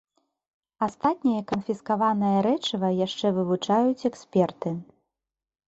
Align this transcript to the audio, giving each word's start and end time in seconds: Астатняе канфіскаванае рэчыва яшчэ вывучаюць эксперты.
Астатняе 0.87 1.41
канфіскаванае 1.51 2.33
рэчыва 2.49 2.89
яшчэ 3.05 3.27
вывучаюць 3.39 4.07
эксперты. 4.13 4.69